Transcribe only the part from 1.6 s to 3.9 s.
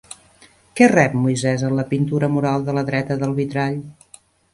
en la pintura mural de la dreta del vitrall?